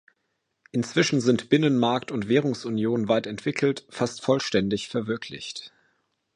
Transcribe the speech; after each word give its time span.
Inzwischen 0.71 1.21
sind 1.21 1.49
Binnenmarkt 1.51 2.09
und 2.11 2.27
Währungsunion 2.27 3.07
weit 3.07 3.27
entwickelt, 3.27 3.85
fast 3.91 4.23
vollständig 4.23 4.89
verwirklicht. 4.89 5.71